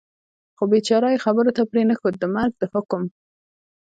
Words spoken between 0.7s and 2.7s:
بېچاره یې خبرو ته پرېنښود، د مرګ د